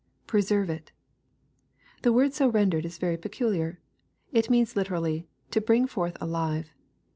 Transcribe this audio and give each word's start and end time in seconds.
[Preserve 0.25 0.67
it] 0.67 0.91
The 2.01 2.11
word 2.11 2.33
so 2.33 2.47
rendered 2.47 2.85
is 2.87 2.97
very 2.97 3.17
peculiar. 3.17 3.79
It 4.31 4.49
means 4.49 4.75
literally," 4.75 5.27
to 5.51 5.61
bring 5.61 5.85
forth 5.85 6.17
alive." 6.19 6.73